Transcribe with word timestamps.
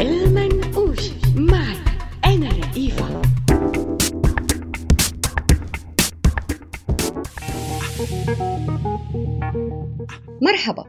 المنقوش 0.00 1.10
معي 1.36 1.76
أنا 2.24 2.48
رئيفة 2.48 3.22
مرحبا 10.42 10.84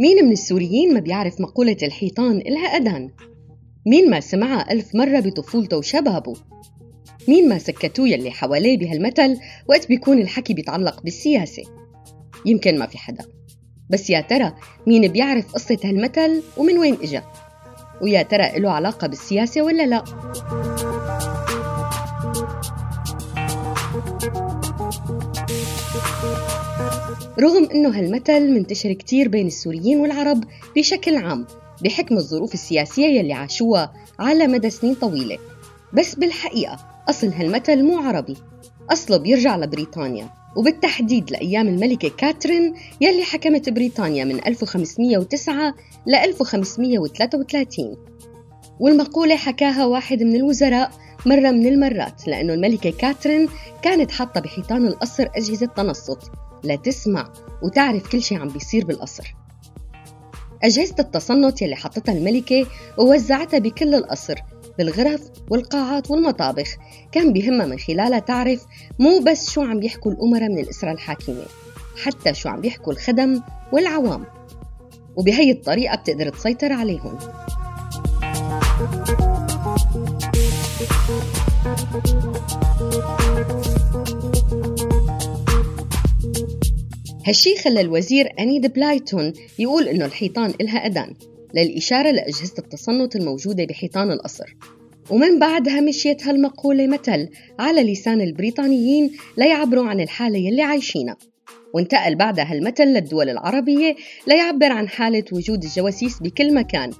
مين 0.00 0.24
من 0.24 0.32
السوريين 0.32 0.94
ما 0.94 1.00
بيعرف 1.00 1.40
مقولة 1.40 1.76
الحيطان 1.82 2.36
إلها 2.36 2.66
أذان؟ 2.66 3.10
مين 3.86 4.10
ما 4.10 4.20
سمعها 4.20 4.72
ألف 4.72 4.94
مرة 4.94 5.20
بطفولته 5.20 5.76
وشبابه؟ 5.76 6.34
مين 7.28 7.48
ما 7.48 7.58
سكتوه 7.58 8.08
يلي 8.08 8.30
حواليه 8.30 8.78
بهالمثل 8.78 9.38
وقت 9.68 9.88
بيكون 9.88 10.18
الحكي 10.18 10.54
بيتعلق 10.54 11.02
بالسياسة؟ 11.02 11.62
يمكن 12.46 12.78
ما 12.78 12.86
في 12.86 12.98
حدا 12.98 13.24
بس 13.90 14.10
يا 14.10 14.20
ترى 14.20 14.52
مين 14.86 15.08
بيعرف 15.08 15.52
قصة 15.52 15.78
هالمثل 15.84 16.42
ومن 16.56 16.78
وين 16.78 16.96
إجا؟ 17.02 17.22
ويا 18.02 18.22
ترى 18.22 18.58
له 18.58 18.70
علاقة 18.70 19.06
بالسياسة 19.06 19.62
ولا 19.62 19.86
لا؟ 19.86 20.04
رغم 27.38 27.68
أنه 27.74 27.98
هالمثل 27.98 28.50
منتشر 28.50 28.92
كتير 28.92 29.28
بين 29.28 29.46
السوريين 29.46 29.98
والعرب 29.98 30.44
بشكل 30.76 31.16
عام 31.16 31.46
بحكم 31.84 32.16
الظروف 32.16 32.54
السياسية 32.54 33.06
يلي 33.06 33.32
عاشوها 33.32 33.92
على 34.18 34.46
مدى 34.46 34.70
سنين 34.70 34.94
طويلة 34.94 35.38
بس 35.92 36.14
بالحقيقة 36.14 36.78
أصل 37.08 37.28
هالمثل 37.28 37.82
مو 37.82 37.98
عربي 37.98 38.36
أصله 38.90 39.16
بيرجع 39.16 39.56
لبريطانيا 39.56 40.41
وبالتحديد 40.56 41.30
لأيام 41.30 41.68
الملكة 41.68 42.08
كاترين 42.08 42.74
يلي 43.00 43.22
حكمت 43.24 43.68
بريطانيا 43.68 44.24
من 44.24 44.46
1509 44.46 45.74
ل 46.06 46.14
1533 46.14 47.96
والمقولة 48.80 49.36
حكاها 49.36 49.86
واحد 49.86 50.22
من 50.22 50.36
الوزراء 50.36 50.90
مرة 51.26 51.50
من 51.50 51.66
المرات 51.66 52.28
لأنه 52.28 52.54
الملكة 52.54 52.90
كاترين 52.90 53.48
كانت 53.82 54.10
حاطة 54.10 54.40
بحيطان 54.40 54.86
القصر 54.86 55.28
أجهزة 55.36 55.66
تنصت. 55.66 56.30
لتسمع 56.64 57.32
وتعرف 57.62 58.08
كل 58.08 58.22
شيء 58.22 58.38
عم 58.38 58.48
بيصير 58.48 58.84
بالقصر. 58.84 59.34
أجهزة 60.62 60.94
التصنت 60.98 61.62
يلي 61.62 61.76
حطتها 61.76 62.12
الملكة 62.12 62.66
ووزعتها 62.98 63.58
بكل 63.58 63.94
القصر 63.94 64.34
بالغرف 64.78 65.20
والقاعات 65.50 66.10
والمطابخ. 66.10 66.76
كان 67.12 67.32
بهمها 67.32 67.66
من 67.66 67.78
خلالها 67.78 68.18
تعرف 68.18 68.66
مو 68.98 69.18
بس 69.18 69.50
شو 69.50 69.62
عم 69.62 69.80
بيحكوا 69.80 70.12
الأمراء 70.12 70.48
من 70.48 70.58
الأسرة 70.58 70.92
الحاكمة 70.92 71.42
حتى 72.02 72.34
شو 72.34 72.48
عم 72.48 72.60
بيحكوا 72.60 72.92
الخدم 72.92 73.40
والعوام. 73.72 74.24
وبهي 75.16 75.50
الطريقة 75.50 75.96
بتقدر 75.96 76.28
تسيطر 76.28 76.72
عليهم. 76.72 77.18
هالشي 87.26 87.56
خلى 87.56 87.80
الوزير 87.80 88.28
أنيد 88.38 88.72
بلايتون 88.72 89.32
يقول 89.58 89.88
إنه 89.88 90.04
الحيطان 90.04 90.54
إلها 90.60 90.86
أذان. 90.86 91.14
للإشارة 91.54 92.10
لأجهزة 92.10 92.54
التصنت 92.58 93.16
الموجودة 93.16 93.64
بحيطان 93.64 94.10
القصر 94.10 94.56
ومن 95.10 95.38
بعدها 95.38 95.80
مشيت 95.80 96.26
هالمقولة 96.26 96.86
مثل 96.86 97.28
على 97.58 97.92
لسان 97.92 98.20
البريطانيين 98.20 99.10
ليعبروا 99.36 99.84
عن 99.84 100.00
الحالة 100.00 100.38
يلي 100.38 100.62
عايشينها. 100.62 101.16
وانتقل 101.74 102.14
بعدها 102.14 102.52
هالمثل 102.52 102.84
للدول 102.84 103.28
العربية 103.28 103.96
ليعبر 104.26 104.72
عن 104.72 104.88
حالة 104.88 105.24
وجود 105.32 105.64
الجواسيس 105.64 106.22
بكل 106.22 106.54
مكان 106.54 106.90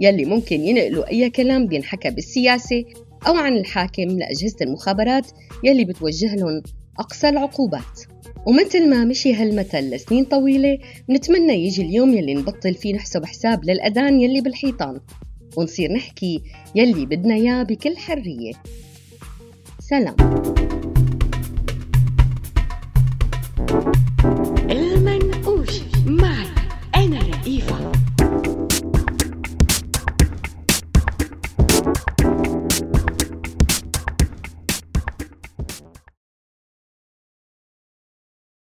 يلي 0.00 0.24
ممكن 0.24 0.60
ينقلوا 0.60 1.10
أي 1.10 1.30
كلام 1.30 1.66
بينحكى 1.66 2.10
بالسياسة 2.10 2.84
أو 3.26 3.34
عن 3.34 3.56
الحاكم 3.56 4.02
لأجهزة 4.02 4.56
المخابرات 4.62 5.26
يلي 5.64 5.84
بتوجه 5.84 6.34
لهم 6.34 6.62
أقصى 6.98 7.28
العقوبات. 7.28 8.11
ومثل 8.46 8.90
ما 8.90 9.04
مشي 9.04 9.34
هالمثل 9.34 9.90
لسنين 9.90 10.24
طويلة 10.24 10.78
نتمنى 11.10 11.66
يجي 11.66 11.82
اليوم 11.82 12.14
يلي 12.14 12.34
نبطل 12.34 12.74
فيه 12.74 12.94
نحسب 12.94 13.24
حساب 13.24 13.64
للأذان 13.64 14.20
يلي 14.20 14.40
بالحيطان 14.40 15.00
ونصير 15.56 15.92
نحكي 15.92 16.42
يلي 16.74 17.06
بدنا 17.06 17.34
إياه 17.34 17.62
بكل 17.62 17.96
حرية. 17.96 18.52
سلام. 19.80 20.16